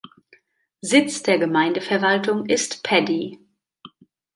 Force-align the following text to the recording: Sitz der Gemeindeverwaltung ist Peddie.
Sitz 0.81 1.21
der 1.21 1.37
Gemeindeverwaltung 1.37 2.47
ist 2.47 2.81
Peddie. 2.81 3.37